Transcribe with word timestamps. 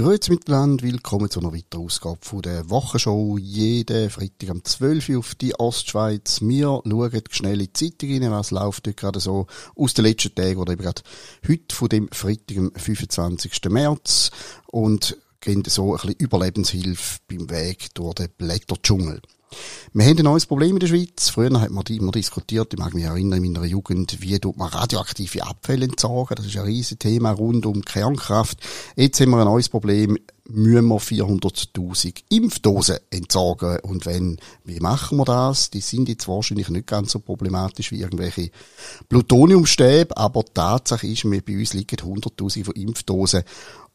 Grüezi 0.00 0.30
miteinander, 0.30 0.82
willkommen 0.82 1.28
zu 1.28 1.40
einer 1.40 1.52
weiteren 1.52 1.84
Ausgabe 1.84 2.20
von 2.22 2.40
der 2.40 2.70
Wochenshow. 2.70 3.36
Jeden 3.36 4.08
Freitag 4.08 4.48
am 4.48 4.64
12 4.64 5.10
Uhr 5.10 5.18
auf 5.18 5.34
die 5.34 5.54
Ostschweiz. 5.54 6.40
Wir 6.40 6.80
schauen 6.86 7.22
schnell 7.28 7.60
in 7.60 7.68
die 7.70 7.72
Zeitung 7.74 8.10
rein, 8.10 8.30
was 8.30 8.50
läuft 8.50 8.86
dort 8.86 8.96
gerade 8.96 9.20
so 9.20 9.46
aus 9.76 9.92
den 9.92 10.06
letzten 10.06 10.34
Tagen 10.34 10.56
oder 10.56 10.72
eben 10.72 10.84
gerade 10.84 11.02
heute 11.46 11.74
von 11.76 11.90
dem 11.90 12.08
Freitag, 12.12 12.56
am 12.56 12.72
25. 12.74 13.60
März 13.68 14.30
und 14.68 15.18
gehen 15.42 15.64
so 15.66 15.90
ein 15.90 16.00
bisschen 16.00 16.14
Überlebenshilfe 16.14 17.18
beim 17.28 17.50
Weg 17.50 17.92
durch 17.92 18.14
den 18.14 18.30
Blätterdschungel. 18.38 19.20
Wir 19.92 20.06
haben 20.06 20.18
ein 20.18 20.24
neues 20.24 20.46
Problem 20.46 20.76
in 20.76 20.78
der 20.78 20.86
Schweiz. 20.86 21.30
Früher 21.30 21.60
hat 21.60 21.72
man 21.72 21.84
immer 21.86 22.12
diskutiert, 22.12 22.72
ich 22.72 22.78
mag 22.78 22.94
mich 22.94 23.02
erinnern, 23.02 23.42
in 23.42 23.52
meiner 23.52 23.66
Jugend, 23.66 24.22
wie 24.22 24.38
tut 24.38 24.56
man 24.56 24.68
radioaktive 24.68 25.42
Abfälle 25.42 25.86
entsorgen. 25.86 26.36
Das 26.36 26.46
ist 26.46 26.56
ein 26.56 26.62
riesiges 26.62 27.00
Thema 27.00 27.32
rund 27.32 27.66
um 27.66 27.82
Kernkraft. 27.82 28.58
Jetzt 28.94 29.20
haben 29.20 29.30
wir 29.30 29.38
ein 29.38 29.46
neues 29.46 29.68
Problem. 29.68 30.16
Müssen 30.44 30.86
wir 30.86 31.00
400.000 31.00 32.22
Impfdosen 32.28 32.98
entsorgen? 33.10 33.80
Und 33.80 34.06
wenn, 34.06 34.38
wie 34.64 34.78
machen 34.78 35.18
wir 35.18 35.24
das? 35.24 35.70
Die 35.70 35.80
sind 35.80 36.08
jetzt 36.08 36.28
wahrscheinlich 36.28 36.68
nicht 36.68 36.86
ganz 36.86 37.10
so 37.10 37.18
problematisch 37.18 37.90
wie 37.90 38.00
irgendwelche 38.00 38.52
Plutoniumstäbe, 39.08 40.16
aber 40.16 40.44
Tatsache 40.44 41.08
ist, 41.08 41.28
wir, 41.28 41.44
bei 41.44 41.58
uns 41.58 41.74
liegen 41.74 41.96
100.000 41.96 42.64
von 42.64 42.74
Impfdosen 42.74 43.42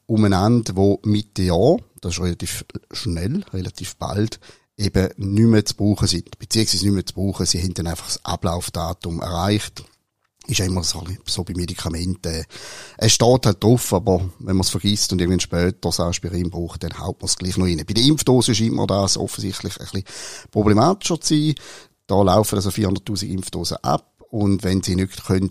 umeinander, 0.08 0.76
wo 0.76 1.00
Mitte 1.04 1.44
Jahr, 1.44 1.78
das 2.02 2.16
ist 2.16 2.22
relativ 2.22 2.66
schnell, 2.92 3.46
relativ 3.54 3.96
bald, 3.96 4.40
eben 4.78 5.10
nicht 5.18 5.48
mehr 5.48 5.66
zu 5.66 5.76
brauchen 5.76 6.08
sind, 6.08 6.38
beziehungsweise 6.38 6.86
nicht 6.86 6.94
mehr 6.94 7.06
zu 7.06 7.14
brauchen. 7.14 7.46
Sie 7.46 7.62
haben 7.62 7.74
dann 7.74 7.88
einfach 7.88 8.08
das 8.08 8.24
Ablaufdatum 8.26 9.22
erreicht. 9.22 9.84
Ist 10.48 10.60
immer 10.60 10.84
so, 10.84 11.04
so 11.26 11.44
bei 11.44 11.54
Medikamenten. 11.56 12.46
Es 12.98 13.14
steht 13.14 13.46
halt 13.46 13.64
drauf, 13.64 13.94
aber 13.94 14.30
wenn 14.38 14.56
man 14.56 14.62
es 14.62 14.70
vergisst 14.70 15.12
und 15.12 15.20
irgendwann 15.20 15.40
später 15.40 15.72
das 15.82 16.00
Aspirin 16.00 16.52
braucht, 16.52 16.84
dann 16.84 17.00
haut 17.00 17.20
man 17.20 17.26
es 17.26 17.38
gleich 17.38 17.58
noch 17.58 17.66
rein. 17.66 17.84
Bei 17.88 17.94
der 17.94 18.04
Impfdose 18.04 18.54
scheint 18.54 18.74
mir 18.74 18.86
das 18.86 19.18
offensichtlich 19.18 19.80
ein 19.80 19.86
bisschen 19.86 20.04
problematischer 20.52 21.20
zu 21.20 21.34
sein. 21.34 21.56
Da 22.06 22.22
laufen 22.22 22.56
also 22.56 22.70
400.000 22.70 23.26
Impfdosen 23.26 23.78
ab 23.78 24.12
und 24.30 24.64
wenn 24.64 24.84
sie 24.84 24.96
nicht 24.96 25.26
können 25.26 25.50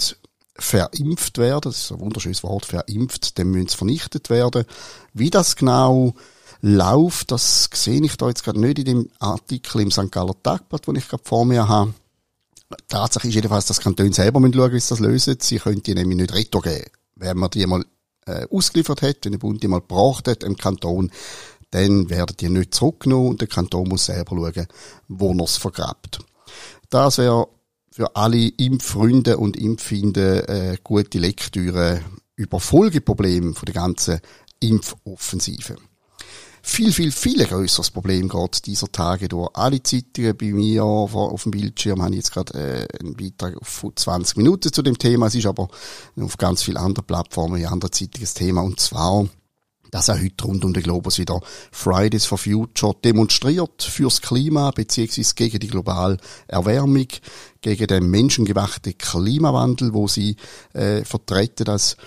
verimpft 0.56 1.38
werden, 1.38 1.62
das 1.62 1.78
ist 1.78 1.92
ein 1.92 1.98
wunderschönes 1.98 2.44
Wort, 2.44 2.66
verimpft, 2.66 3.38
dann 3.38 3.50
müssen 3.50 3.68
sie 3.68 3.76
vernichtet 3.76 4.30
werden. 4.30 4.64
Wie 5.12 5.30
das 5.30 5.56
genau 5.56 6.14
läuft, 6.64 7.30
das 7.30 7.68
sehe 7.74 8.02
ich 8.02 8.16
da 8.16 8.28
jetzt 8.28 8.42
gerade 8.42 8.58
nicht 8.58 8.78
in 8.78 8.84
dem 8.86 9.10
Artikel 9.18 9.82
im 9.82 9.90
St. 9.90 10.10
Galler 10.10 10.34
Tagblatt, 10.42 10.86
den 10.86 10.96
ich 10.96 11.06
gerade 11.06 11.22
vor 11.22 11.44
mir 11.44 11.68
habe. 11.68 11.92
Tatsache 12.88 13.28
ist 13.28 13.34
jedenfalls, 13.34 13.66
dass 13.66 13.80
Kantone 13.80 14.14
selber 14.14 14.40
müssen 14.40 14.54
schauen, 14.54 14.72
wie 14.72 14.80
sie 14.80 14.88
das 14.88 15.00
lösen. 15.00 15.36
Sie 15.40 15.58
können 15.58 15.82
die 15.82 15.94
nämlich 15.94 16.32
nicht 16.32 16.50
geben. 16.50 16.84
Wenn 17.16 17.36
man 17.36 17.50
die 17.50 17.66
mal 17.66 17.84
äh, 18.24 18.46
ausgeliefert 18.50 19.02
hat, 19.02 19.18
wenn 19.24 19.32
der 19.32 19.38
Bund 19.38 19.62
die 19.62 19.68
mal 19.68 19.80
gebracht 19.80 20.26
hat 20.26 20.42
im 20.42 20.56
Kanton, 20.56 21.10
dann 21.70 22.08
werden 22.08 22.34
die 22.40 22.48
nicht 22.48 22.74
zurückgenommen 22.74 23.28
und 23.28 23.40
der 23.42 23.48
Kanton 23.48 23.88
muss 23.88 24.06
selber 24.06 24.34
schauen, 24.34 24.66
wo 25.08 25.32
er 25.32 25.44
es 25.44 25.58
vergrabt. 25.58 26.20
Das 26.88 27.18
wäre 27.18 27.46
für 27.90 28.16
alle 28.16 28.48
Impffreunde 28.48 29.36
und 29.36 29.58
Impffinde 29.58 30.48
äh, 30.48 30.78
gute 30.82 31.18
Lektüre 31.18 32.00
über 32.36 32.58
Folgeprobleme 32.58 33.52
von 33.52 33.66
der 33.66 33.74
ganzen 33.74 34.20
Impfoffensive 34.60 35.76
viel, 36.66 36.92
viel, 36.92 37.12
viel 37.12 37.44
grösseres 37.44 37.90
Problem 37.90 38.28
geht 38.28 38.66
dieser 38.66 38.90
Tage 38.90 39.28
durch. 39.28 39.50
Alle 39.52 39.82
Zeitungen 39.82 40.36
bei 40.36 40.46
mir 40.46 40.82
auf 40.82 41.42
dem 41.42 41.52
Bildschirm 41.52 42.02
haben 42.02 42.14
jetzt 42.14 42.32
gerade 42.32 42.54
äh, 42.54 42.98
einen 43.00 43.14
Beitrag 43.14 43.54
von 43.62 43.94
20 43.94 44.38
Minuten 44.38 44.72
zu 44.72 44.80
dem 44.80 44.98
Thema. 44.98 45.26
Es 45.26 45.34
ist 45.34 45.46
aber 45.46 45.68
auf 46.18 46.38
ganz 46.38 46.62
vielen 46.62 46.78
anderen 46.78 47.06
Plattformen, 47.06 47.60
in 47.60 47.66
anderen 47.66 47.92
Zeitungen 47.92 48.28
Thema. 48.34 48.62
Und 48.62 48.80
zwar, 48.80 49.26
dass 49.90 50.08
er 50.08 50.20
heute 50.20 50.44
rund 50.44 50.64
um 50.64 50.72
den 50.72 50.82
Globus 50.82 51.18
wieder 51.18 51.38
Fridays 51.70 52.24
for 52.24 52.38
Future 52.38 52.96
demonstriert 53.04 53.82
fürs 53.82 54.22
Klima 54.22 54.70
beziehungsweise 54.70 55.34
gegen 55.34 55.58
die 55.58 55.68
globale 55.68 56.16
Erwärmung, 56.48 57.08
gegen 57.60 57.86
den 57.86 58.10
menschengemachten 58.10 58.96
Klimawandel, 58.96 59.92
wo 59.92 60.08
sie 60.08 60.36
äh, 60.72 61.04
vertreten 61.04 61.68
als 61.68 61.98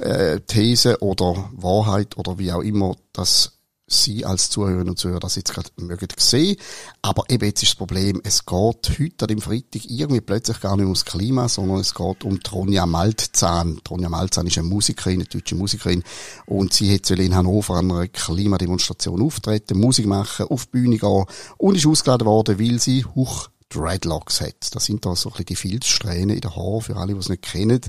äh, 0.00 0.40
These 0.40 1.00
oder 1.00 1.50
Wahrheit 1.54 2.18
oder 2.18 2.38
wie 2.38 2.52
auch 2.52 2.62
immer 2.62 2.96
das 3.14 3.54
Sie 4.02 4.24
als 4.24 4.50
Zuhörerinnen 4.50 4.90
und 4.90 4.98
Zuhörer 4.98 5.20
das 5.20 5.36
jetzt 5.36 5.52
gerade 5.52 5.70
mögen 5.76 6.08
sehen. 6.18 6.56
Aber 7.02 7.24
eben 7.28 7.44
jetzt 7.44 7.62
ist 7.62 7.72
das 7.72 7.76
Problem, 7.76 8.20
es 8.24 8.44
geht 8.44 8.98
heute 8.98 9.22
an 9.22 9.28
dem 9.28 9.40
Freitag 9.40 9.84
irgendwie 9.86 10.20
plötzlich 10.20 10.60
gar 10.60 10.76
nicht 10.76 10.84
ums 10.84 11.04
Klima, 11.04 11.48
sondern 11.48 11.78
es 11.78 11.94
geht 11.94 12.24
um 12.24 12.40
Tronja 12.42 12.86
Maltzahn. 12.86 13.80
Tronja 13.84 14.08
Maltzahn 14.08 14.46
ist 14.46 14.58
eine 14.58 14.68
Musikerin, 14.68 15.20
eine 15.20 15.24
deutsche 15.24 15.54
Musikerin. 15.54 16.02
Und 16.46 16.72
sie 16.72 16.94
hat 16.94 17.10
in 17.10 17.34
Hannover 17.34 17.74
an 17.74 17.90
einer 17.90 18.08
Klimademonstration 18.08 19.22
auftreten, 19.22 19.78
Musik 19.78 20.06
machen, 20.06 20.46
auf 20.46 20.66
die 20.66 20.72
Bühne 20.72 20.98
gehen 20.98 21.24
und 21.56 21.76
ist 21.76 21.86
ausgeladen 21.86 22.26
worden, 22.26 22.58
weil 22.58 22.80
sie 22.80 23.04
hoch 23.04 23.48
Dreadlocks 23.74 24.40
hat. 24.40 24.74
Das 24.74 24.84
sind 24.84 25.04
da 25.04 25.16
so 25.16 25.28
ein 25.28 25.32
bisschen 25.32 25.46
die 25.46 25.56
Filzsträhnen 25.56 26.36
in 26.36 26.40
der 26.40 26.54
Haar, 26.56 26.80
für 26.80 26.96
alle, 26.96 27.14
die 27.14 27.18
es 27.18 27.28
nicht 27.28 27.42
kennen. 27.42 27.80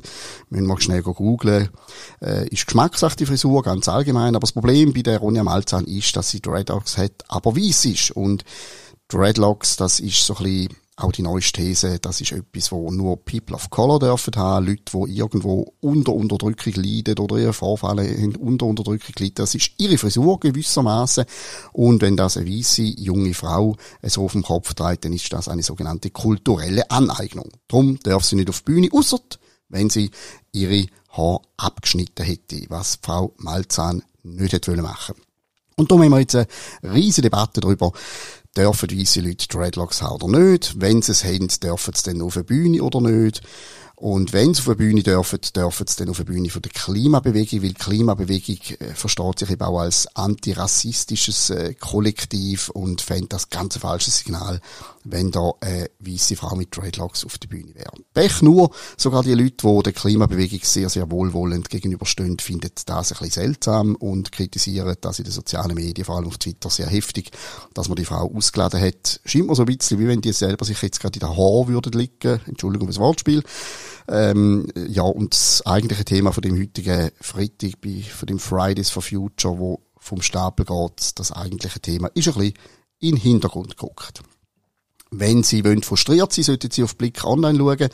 Müssen 0.49 0.67
wir 0.67 0.81
schnell 0.81 1.01
googeln. 1.01 1.69
Äh, 2.21 2.47
ist 2.47 2.65
Geschmackssache 2.65 3.15
die 3.17 3.25
Frisur, 3.25 3.61
ganz 3.63 3.87
allgemein. 3.87 4.35
Aber 4.35 4.41
das 4.41 4.51
Problem 4.51 4.93
bei 4.93 5.01
der 5.01 5.19
Ronja 5.19 5.43
Malzahn 5.43 5.85
ist, 5.85 6.15
dass 6.15 6.29
sie 6.29 6.41
Dreadlocks 6.41 6.97
hat, 6.97 7.23
aber 7.27 7.55
weiss 7.55 7.85
ist. 7.85 8.11
Und 8.11 8.43
Dreadlocks, 9.07 9.75
das 9.75 9.99
ist 9.99 10.25
so 10.25 10.35
ein 10.37 10.43
bisschen 10.43 10.75
auch 10.97 11.11
die 11.11 11.23
neueste 11.23 11.61
These, 11.61 11.99
das 11.99 12.21
ist 12.21 12.31
etwas, 12.31 12.71
wo 12.71 12.89
nur 12.89 13.17
People 13.23 13.55
of 13.55 13.69
Color 13.69 13.99
dürfen 13.99 14.35
haben, 14.37 14.67
Leute, 14.67 14.83
die 14.93 15.17
irgendwo 15.17 15.73
unter 15.81 16.13
Unterdrückung 16.13 16.73
leiden 16.75 17.19
oder 17.19 17.37
ihre 17.37 17.53
Vorfälle 17.53 18.15
unter 18.39 18.65
Unterdrückung 18.65 19.13
leiden. 19.19 19.35
Das 19.35 19.55
ist 19.55 19.71
ihre 19.77 19.97
Frisur 19.97 20.39
gewissermaßen. 20.39 21.25
Und 21.73 22.01
wenn 22.01 22.15
das 22.15 22.37
eine 22.37 22.49
weiße 22.49 22.81
junge 22.81 23.33
Frau 23.33 23.75
so 24.03 24.23
auf 24.23 24.31
dem 24.31 24.43
Kopf 24.43 24.73
trägt, 24.73 25.03
dann 25.03 25.13
ist 25.13 25.31
das 25.33 25.49
eine 25.49 25.63
sogenannte 25.63 26.11
kulturelle 26.11 26.89
Aneignung. 26.89 27.49
Darum 27.67 27.99
darf 27.99 28.23
sie 28.23 28.37
nicht 28.37 28.49
auf 28.49 28.61
die 28.61 28.71
Bühne, 28.71 28.89
ausser 28.91 29.19
wenn 29.67 29.89
sie 29.89 30.11
ihre 30.53 30.85
Haare 31.09 31.41
abgeschnitten 31.57 32.25
hätte, 32.25 32.65
was 32.69 32.99
Frau 33.01 33.33
Malzahn 33.37 34.03
nicht 34.23 34.53
hätte 34.53 34.75
machen 34.81 35.15
und 35.75 35.91
da 35.91 35.95
haben 35.95 36.09
wir 36.09 36.19
jetzt 36.19 36.35
eine 36.35 36.47
riesige 36.83 37.23
Debatte 37.23 37.61
darüber, 37.61 37.91
dürfen 38.55 38.91
weisse 38.91 39.21
Leute 39.21 39.47
Dreadlocks 39.47 40.01
haben 40.01 40.21
oder 40.21 40.39
nicht. 40.39 40.79
Wenn 40.79 41.01
sie 41.01 41.11
es 41.11 41.23
haben, 41.23 41.47
dürfen 41.61 41.93
sie 41.93 42.03
dann 42.11 42.21
auf 42.21 42.35
der 42.35 42.43
Bühne 42.43 42.81
oder 42.81 43.01
nicht. 43.01 43.41
Und 43.97 44.33
wenn 44.33 44.53
sie 44.53 44.59
auf 44.59 44.65
der 44.65 44.75
Bühne 44.75 45.03
dürfen, 45.03 45.39
dürfen 45.55 45.87
sie 45.87 45.95
dann 45.97 46.09
auf 46.09 46.17
der 46.17 46.25
Bühne 46.25 46.49
von 46.49 46.61
der 46.61 46.71
Klimabewegung, 46.71 47.61
weil 47.61 47.69
die 47.69 47.75
Klimabewegung 47.75 48.57
äh, 48.79 48.93
versteht 48.93 49.39
sich 49.39 49.49
eben 49.49 49.61
auch 49.61 49.79
als 49.79 50.07
antirassistisches 50.15 51.49
äh, 51.51 51.73
Kollektiv 51.75 52.69
und 52.69 53.01
fände 53.01 53.27
das 53.29 53.49
ganz 53.49 53.77
falsches 53.77 54.17
Signal, 54.17 54.59
wenn 55.05 55.31
da 55.31 55.51
eine 55.61 55.89
weisse 55.99 56.35
Frau 56.35 56.55
mit 56.55 56.75
Dreadlocks 56.75 57.23
auf 57.25 57.37
der 57.37 57.47
Bühne 57.47 57.73
wäre. 57.73 57.91
Pech 58.13 58.41
nur, 58.41 58.71
sogar 58.97 59.23
die 59.23 59.33
Leute, 59.33 59.65
die 59.65 59.83
der 59.83 59.93
Klimabewegung 59.93 60.59
sehr, 60.63 60.89
sehr 60.89 61.09
wohlwollend 61.09 61.69
gegenüberstehen, 61.69 62.39
finden 62.39 62.71
das 62.85 63.13
ein 63.13 63.17
bisschen 63.19 63.43
seltsam 63.43 63.95
und 63.95 64.33
kritisieren 64.33 64.95
das 64.99 65.19
in 65.19 65.25
den 65.25 65.33
sozialen 65.33 65.75
Medien, 65.75 66.03
vor 66.03 66.17
allem 66.17 66.27
auf 66.27 66.37
Twitter, 66.37 66.69
sehr 66.69 66.87
heftig, 66.87 67.31
dass 67.73 67.87
man 67.87 67.95
die 67.95 68.05
Frau 68.05 68.29
ausgeladen 68.35 68.81
hat. 68.81 69.21
Scheint 69.23 69.47
mir 69.47 69.55
so 69.55 69.63
ein 69.63 69.67
bisschen, 69.67 69.99
wie 69.99 70.07
wenn 70.07 70.21
die 70.21 70.33
selber 70.33 70.65
sich 70.65 70.81
jetzt 70.81 70.99
gerade 70.99 71.15
in 71.15 71.21
der 71.21 71.29
Haar 71.29 71.67
würden 71.67 71.93
liegen. 71.93 72.41
Entschuldigung 72.45 72.87
fürs 72.87 72.99
Wortspiel. 72.99 73.43
Ähm, 74.07 74.67
ja, 74.87 75.03
und 75.03 75.33
das 75.33 75.65
eigentliche 75.65 76.05
Thema 76.05 76.31
von 76.31 76.41
dem 76.41 76.59
heutigen 76.59 77.11
Freitag, 77.19 77.73
von 78.11 78.27
dem 78.27 78.39
Fridays 78.39 78.89
for 78.89 79.01
Future, 79.01 79.57
wo 79.57 79.81
vom 79.97 80.21
Stapel 80.21 80.65
geht, 80.65 81.19
das 81.19 81.31
eigentliche 81.31 81.79
Thema, 81.79 82.09
ist 82.13 82.27
ein 82.27 82.33
bisschen 82.35 82.53
in 82.99 83.15
den 83.15 83.17
Hintergrund 83.17 83.77
geguckt. 83.77 84.21
Wenn 85.11 85.43
Sie 85.43 85.63
wollen 85.63 85.83
frustriert 85.83 86.33
sein, 86.33 86.43
sollten 86.43 86.71
Sie 86.71 86.83
auf 86.83 86.95
Blick 86.97 87.23
online 87.23 87.57
schauen. 87.57 87.89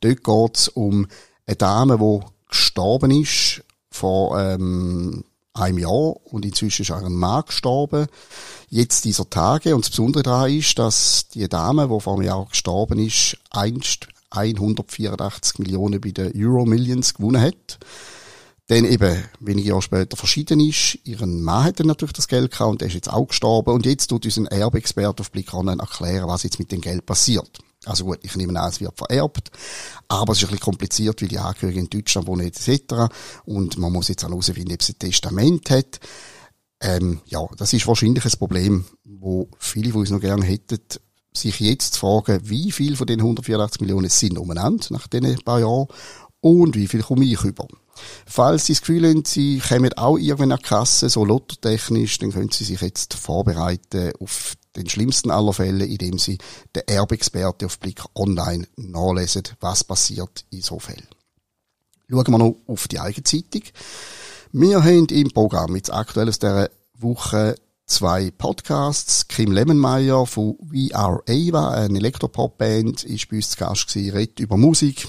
Dort 0.00 0.24
geht 0.24 0.56
es 0.56 0.68
um 0.68 1.06
eine 1.46 1.56
Dame, 1.56 1.98
die 1.98 2.26
gestorben 2.48 3.10
ist 3.10 3.62
vor 3.90 4.38
ähm, 4.38 5.24
einem 5.54 5.78
Jahr 5.78 6.14
und 6.26 6.44
inzwischen 6.44 6.82
ist 6.82 6.90
auch 6.90 7.02
ein 7.02 7.12
Mann 7.12 7.44
gestorben. 7.46 8.06
Jetzt 8.68 9.04
dieser 9.04 9.28
Tage. 9.28 9.74
Und 9.74 9.84
das 9.84 9.90
Besondere 9.90 10.22
daran 10.22 10.52
ist, 10.52 10.78
dass 10.78 11.28
die 11.28 11.48
Dame, 11.48 11.88
die 11.88 12.00
vor 12.00 12.14
einem 12.14 12.22
Jahr 12.22 12.46
gestorben 12.46 12.98
ist, 12.98 13.36
einst 13.50 14.08
184 14.30 15.58
Millionen 15.58 16.00
bei 16.00 16.10
den 16.10 16.32
Euro 16.36 16.66
Millions 16.66 17.14
gewonnen 17.14 17.40
hat. 17.40 17.78
Dann 18.68 18.84
eben 18.84 19.24
wenige 19.40 19.70
Jahre 19.70 19.82
später 19.82 20.16
verschieden 20.16 20.60
ist. 20.60 20.98
Ihren 21.04 21.42
Mann 21.42 21.64
hat 21.64 21.80
dann 21.80 21.86
natürlich 21.86 22.12
das 22.12 22.28
Geld 22.28 22.50
gehabt 22.50 22.70
und 22.70 22.80
der 22.82 22.88
ist 22.88 22.94
jetzt 22.94 23.10
auch 23.10 23.26
gestorben. 23.26 23.72
Und 23.72 23.86
jetzt 23.86 24.08
tut 24.08 24.26
unser 24.26 24.52
Erbexperte 24.52 25.22
auf 25.22 25.30
Blick 25.30 25.54
Online 25.54 25.80
erklären, 25.80 26.28
was 26.28 26.42
jetzt 26.42 26.58
mit 26.58 26.70
dem 26.70 26.82
Geld 26.82 27.06
passiert. 27.06 27.60
Also 27.86 28.04
gut, 28.04 28.18
ich 28.22 28.36
nehme 28.36 28.60
an, 28.60 28.68
es 28.68 28.80
wird 28.80 28.98
vererbt. 28.98 29.50
Aber 30.08 30.32
es 30.32 30.38
ist 30.38 30.44
ein 30.44 30.50
bisschen 30.50 30.64
kompliziert, 30.64 31.22
weil 31.22 31.28
die 31.28 31.38
Angehörigen 31.38 31.84
in 31.84 31.90
Deutschland 31.90 32.26
wohnen 32.26 32.46
etc. 32.46 33.10
Und 33.46 33.78
man 33.78 33.90
muss 33.90 34.08
jetzt 34.08 34.24
auch 34.24 34.28
herausfinden, 34.28 34.74
ob 34.74 34.82
sie 34.82 34.92
ein 34.92 34.98
Testament 34.98 35.70
hat. 35.70 36.00
Ähm, 36.80 37.20
ja, 37.24 37.40
das 37.56 37.72
ist 37.72 37.86
wahrscheinlich 37.86 38.24
ein 38.24 38.38
Problem, 38.38 38.84
wo 39.04 39.48
viele 39.58 39.92
von 39.92 40.02
uns 40.02 40.10
noch 40.10 40.20
gerne 40.20 40.44
hätten, 40.44 40.78
sich 41.32 41.60
jetzt 41.60 41.94
zu 41.94 42.00
fragen, 42.00 42.40
wie 42.44 42.72
viel 42.72 42.96
von 42.96 43.06
den 43.06 43.20
184 43.20 43.80
Millionen 43.80 44.08
sind 44.08 44.38
umeinander 44.38 44.86
nach 44.90 45.06
diesen 45.06 45.36
paar 45.42 45.60
Jahren 45.60 45.88
und 46.40 46.76
wie 46.76 46.86
viel 46.86 47.02
komme 47.02 47.24
ich 47.24 47.42
über. 47.44 47.66
Falls 48.26 48.66
Sie 48.66 48.72
das 48.72 48.80
Gefühl 48.80 49.08
haben, 49.08 49.24
Sie 49.24 49.60
kommen 49.60 49.92
auch 49.94 50.18
irgendwann 50.18 50.52
an 50.52 50.58
die 50.58 50.68
Kasse, 50.68 51.08
so 51.08 51.24
lottotechnisch, 51.24 52.18
dann 52.18 52.32
können 52.32 52.50
Sie 52.50 52.64
sich 52.64 52.80
jetzt 52.80 53.14
vorbereiten 53.14 54.12
auf 54.20 54.54
den 54.76 54.88
schlimmsten 54.88 55.30
aller 55.30 55.52
Fälle, 55.52 55.84
indem 55.84 56.18
Sie 56.18 56.38
den 56.74 56.84
Erbexperte 56.86 57.66
auf 57.66 57.78
Blick 57.78 58.02
online 58.14 58.66
nachlesen, 58.76 59.42
was 59.60 59.84
passiert 59.84 60.44
in 60.50 60.62
so 60.62 60.78
Fällen. 60.78 61.08
Schauen 62.08 62.26
wir 62.28 62.38
noch 62.38 62.56
auf 62.66 62.88
die 62.88 63.00
eigene 63.00 63.24
Zeitung. 63.24 63.62
Wir 64.52 64.82
haben 64.82 65.06
im 65.06 65.30
Programm 65.30 65.76
jetzt 65.76 65.92
aktuell 65.92 66.28
aus 66.28 66.38
dieser 66.38 66.70
Woche 66.94 67.56
zwei 67.88 68.30
Podcasts. 68.30 69.26
Kim 69.28 69.50
Lemmenmeier 69.50 70.26
von 70.26 70.56
We 70.60 70.94
Are 70.94 71.22
Ava, 71.26 71.70
eine 71.70 71.98
Elektropop-Band, 71.98 73.02
ist 73.04 73.28
bei 73.28 73.36
uns 73.36 73.50
zu 73.50 73.56
Gast 73.56 73.88
gewesen, 73.88 74.14
redet 74.14 74.40
über 74.40 74.56
Musik, 74.56 75.08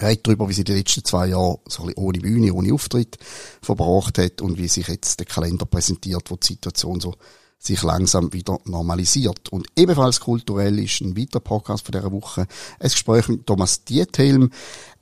redet 0.00 0.26
darüber, 0.26 0.48
wie 0.48 0.54
sie 0.54 0.64
die 0.64 0.72
letzten 0.72 1.04
zwei 1.04 1.28
Jahre 1.28 1.60
so 1.68 1.82
ein 1.82 1.88
bisschen 1.88 2.02
ohne 2.02 2.18
Bühne, 2.18 2.54
ohne 2.54 2.72
Auftritt 2.72 3.18
verbracht 3.60 4.18
hat 4.18 4.40
und 4.40 4.56
wie 4.56 4.66
sich 4.66 4.88
jetzt 4.88 5.20
der 5.20 5.26
Kalender 5.26 5.66
präsentiert, 5.66 6.30
wo 6.30 6.36
die 6.36 6.46
Situation 6.46 7.00
so 7.00 7.14
sich 7.58 7.82
langsam 7.82 8.32
wieder 8.32 8.58
normalisiert. 8.64 9.50
Und 9.50 9.66
ebenfalls 9.76 10.20
kulturell 10.20 10.78
ist 10.78 11.02
ein 11.02 11.16
weiterer 11.16 11.40
Podcast 11.40 11.84
von 11.84 11.92
dieser 11.92 12.10
Woche 12.10 12.46
ein 12.78 12.88
Gespräch 12.88 13.28
mit 13.28 13.46
Thomas 13.46 13.84
Diethelm. 13.84 14.50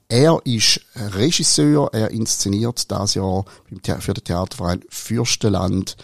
Er 0.09 0.41
ist 0.45 0.81
Regisseur, 0.97 1.91
er 1.93 2.11
inszeniert 2.11 2.91
das 2.91 3.15
Jahr 3.15 3.45
für 4.01 4.15
den 4.15 4.25
Theaterverein 4.25 4.83
Fürstenland 4.89 5.97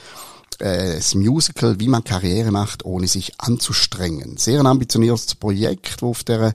das 0.58 1.14
Musical, 1.14 1.78
wie 1.80 1.88
man 1.88 2.04
Karriere 2.04 2.50
macht, 2.50 2.84
ohne 2.84 3.06
sich 3.06 3.32
anzustrengen. 3.38 4.36
Sehr 4.36 4.60
ein 4.60 4.66
ambitioniertes 4.66 5.34
Projekt, 5.34 5.94
das 5.94 6.02
auf 6.02 6.24
der 6.24 6.54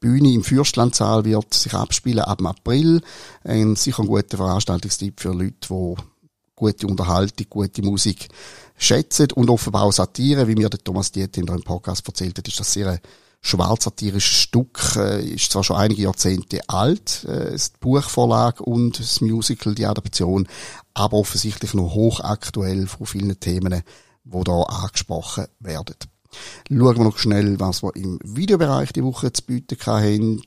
Bühne 0.00 0.32
im 0.32 0.44
Fürstlandsaal 0.44 1.24
wird 1.24 1.54
sich 1.54 1.72
abspielen 1.72 2.24
ab 2.24 2.44
April. 2.44 3.00
Ein 3.42 3.76
sicher 3.76 4.02
ein 4.02 4.06
guter 4.06 4.36
Veranstaltungstipp 4.36 5.20
für 5.20 5.32
Leute, 5.32 5.54
die 5.70 5.94
gute 6.54 6.86
Unterhaltung, 6.86 7.46
gute 7.48 7.82
Musik 7.82 8.28
schätzen 8.76 9.32
und 9.32 9.50
offenbar 9.50 9.84
auch 9.84 9.92
Satire, 9.92 10.46
wie 10.48 10.56
mir 10.56 10.68
der 10.68 10.80
Thomas 10.80 11.12
Diet 11.12 11.36
in 11.36 11.48
einem 11.48 11.62
Podcast 11.62 12.06
erzählt 12.06 12.36
hat, 12.38 12.48
ist 12.48 12.60
das 12.60 12.72
sehr 12.72 13.00
schwarzsatirisches 13.44 14.38
Stück, 14.38 14.96
äh, 14.96 15.22
ist 15.22 15.52
zwar 15.52 15.62
schon 15.62 15.76
einige 15.76 16.02
Jahrzehnte 16.02 16.62
alt, 16.66 17.24
äh, 17.24 17.52
das 17.52 17.70
Buchvorlage 17.78 18.62
und 18.62 18.98
das 18.98 19.20
Musical, 19.20 19.74
die 19.74 19.84
Adaption, 19.84 20.48
aber 20.94 21.18
offensichtlich 21.18 21.74
noch 21.74 21.94
hochaktuell 21.94 22.86
von 22.86 23.06
vielen 23.06 23.38
Themen, 23.38 23.82
die 24.24 24.44
da 24.44 24.62
angesprochen 24.62 25.46
werden. 25.60 25.96
Schauen 26.68 26.96
wir 26.96 27.04
noch 27.04 27.18
schnell, 27.18 27.60
was 27.60 27.82
wir 27.82 27.94
im 27.94 28.18
Videobereich 28.24 28.92
die 28.92 29.04
Woche 29.04 29.32
zu 29.32 29.42
bieten 29.42 29.76
haben. 29.84 30.42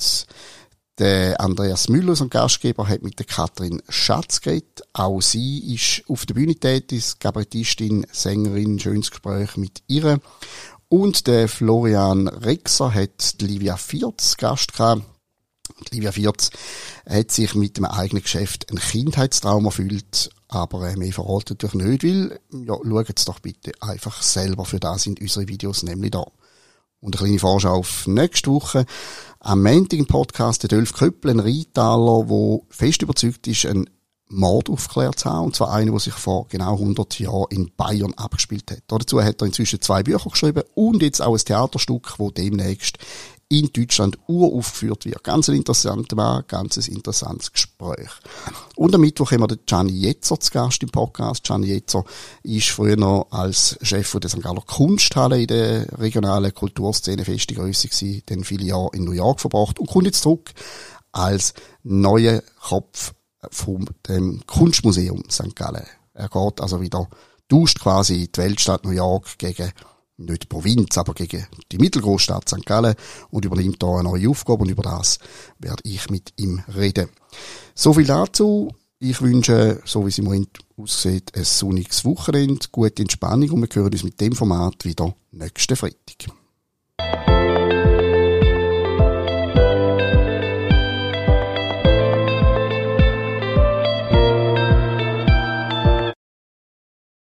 Der 0.98 1.40
Andreas 1.40 1.90
Müller, 1.90 2.10
unser 2.10 2.28
Gastgeber, 2.28 2.90
hat 2.90 3.04
mit 3.04 3.20
der 3.20 3.28
Katrin 3.28 3.84
Schatz 3.88 4.42
geredet. 4.42 4.82
Auch 4.94 5.22
sie 5.22 5.76
ist 5.76 6.04
auf 6.10 6.26
der 6.26 6.34
Bühne 6.34 6.56
tätig, 6.56 7.20
Kabarettistin, 7.20 8.08
Sängerin, 8.12 8.80
schönes 8.80 9.12
Gespräch 9.12 9.56
mit 9.56 9.84
ihr. 9.88 10.20
Und 10.90 11.28
der 11.28 11.50
Florian 11.50 12.30
Rexer 12.30 12.94
hat 12.94 13.42
die 13.42 13.48
Livia 13.48 13.76
Vierz 13.76 14.38
Gast 14.38 14.72
gehabt. 14.74 15.04
Livia 15.92 16.14
Vierz 16.14 16.50
hat 17.06 17.32
sich 17.32 17.56
mit 17.56 17.76
dem 17.76 17.86
eigenen 17.86 18.24
Geschäft 18.24 18.72
ein 18.72 18.80
Kindheitstraum 18.80 19.66
erfüllt, 19.66 20.30
aber 20.48 20.90
äh, 20.90 20.96
mehr 20.96 21.12
verrate 21.12 21.54
natürlich 21.54 21.76
nicht, 21.76 22.04
weil, 22.04 22.40
ja, 22.66 22.76
schaut 22.76 23.28
doch 23.28 23.40
bitte 23.40 23.74
einfach 23.82 24.22
selber, 24.22 24.64
für 24.64 24.80
das 24.80 25.04
sind 25.04 25.20
unsere 25.20 25.48
Videos 25.50 25.84
nämlich 25.84 26.12
da. 26.12 26.26
Und 27.02 27.16
eine 27.16 27.26
kleine 27.26 27.40
Vorschau 27.40 27.76
auf 27.76 28.08
nächste 28.08 28.50
Woche. 28.50 28.86
Am 29.40 29.62
Montag 29.62 30.00
im 30.00 30.08
Podcast 30.08 30.64
der 30.64 30.70
Dolf 30.70 30.94
Köppel, 30.94 31.32
ein 31.32 31.40
Reitaler, 31.42 32.26
der 32.28 32.60
fest 32.70 33.02
überzeugt 33.02 33.46
ist, 33.48 33.66
ein 33.66 33.90
Mord 34.30 34.70
aufgeklärt 34.70 35.20
zu 35.20 35.30
haben. 35.30 35.46
Und 35.46 35.56
zwar 35.56 35.72
einen, 35.72 35.92
der 35.92 36.00
sich 36.00 36.14
vor 36.14 36.48
genau 36.50 36.74
100 36.74 37.20
Jahren 37.20 37.48
in 37.50 37.72
Bayern 37.76 38.14
abgespielt 38.16 38.70
hat. 38.72 38.84
Dazu 38.88 39.22
hat 39.22 39.42
er 39.42 39.48
inzwischen 39.48 39.82
zwei 39.82 40.04
Bücher 40.04 40.30
geschrieben 40.30 40.64
und 40.76 41.02
jetzt 41.02 41.22
auch 41.22 41.34
ein 41.34 41.46
Theaterstück, 41.46 42.16
das 42.18 42.34
demnächst 42.36 42.98
in 43.50 43.72
Deutschland 43.72 44.18
uraufgeführt 44.28 45.06
wird. 45.06 45.24
Ganz 45.24 45.48
ein 45.48 45.56
interessanter 45.56 46.16
Mann, 46.16 46.44
ganz 46.48 46.78
ein 46.78 46.94
interessantes 46.94 47.54
Gespräch. 47.54 48.10
Und 48.76 48.94
am 48.94 49.02
Mittwoch 49.02 49.32
haben 49.32 49.42
wir 49.42 49.48
den 49.48 49.60
Gianni 49.66 49.94
Jetzer 49.94 50.40
zu 50.40 50.52
Gast 50.52 50.84
im 50.84 50.90
Podcast. 50.90 51.44
Gianni 51.44 51.68
Jetzer 51.68 52.04
ist 52.44 52.70
früher 52.70 52.98
noch 52.98 53.28
als 53.30 53.78
Chef 53.82 54.18
der 54.20 54.30
St. 54.30 54.42
Galler 54.42 54.62
Kunsthalle 54.62 55.42
in 55.42 55.48
der 55.48 56.00
regionalen 56.00 56.54
Kulturszene 56.54 57.24
feste 57.24 57.56
Größe 57.56 57.88
gewesen, 57.88 58.22
dann 58.26 58.44
viele 58.44 58.66
Jahre 58.66 58.90
in 58.94 59.06
New 59.06 59.12
York 59.12 59.40
verbracht 59.40 59.80
und 59.80 59.90
kommt 59.90 60.06
jetzt 60.06 60.24
zurück 60.24 60.52
als 61.14 61.54
neuer 61.84 62.44
Kopf 62.60 63.14
vom 63.52 63.86
dem 64.08 64.42
Kunstmuseum 64.46 65.24
St. 65.30 65.56
Gallen. 65.56 65.86
Er 66.14 66.30
geht 66.30 66.62
also 66.62 66.82
wieder, 66.82 67.08
tauscht 67.48 67.80
quasi 67.80 68.28
die 68.28 68.38
Weltstadt 68.40 68.86
New 68.86 68.92
York 68.92 69.38
gegen 69.38 69.72
nicht 70.18 70.44
die 70.44 70.48
Provinz, 70.48 70.98
aber 70.98 71.14
gegen 71.14 71.46
die 71.72 71.78
Mittelgroßstadt 71.78 72.50
St. 72.50 72.66
Gallen 72.66 72.96
und 73.30 73.46
übernimmt 73.46 73.82
da 73.82 73.94
eine 73.94 74.10
neue 74.10 74.30
Aufgabe 74.30 74.64
und 74.64 74.70
über 74.70 74.84
das 74.84 75.20
werde 75.60 75.84
ich 75.84 76.10
mit 76.10 76.34
ihm 76.38 76.64
reden. 76.76 77.10
So 77.76 77.94
viel 77.94 78.06
dazu. 78.06 78.74
Ich 79.00 79.22
wünsche, 79.22 79.80
so 79.86 80.06
wie 80.06 80.10
es 80.10 80.18
im 80.18 80.26
Moment 80.26 80.58
aussieht, 80.76 81.32
ein 81.36 81.44
sonniges 81.44 82.04
Wochenende, 82.04 82.66
gute 82.72 83.04
Entspannung 83.04 83.52
und 83.52 83.62
wir 83.62 83.82
hören 83.82 83.94
uns 83.94 84.04
mit 84.04 84.20
dem 84.20 84.34
Format 84.34 84.86
wieder 84.86 85.16
nächsten 85.32 85.76
Freitag. 85.76 86.32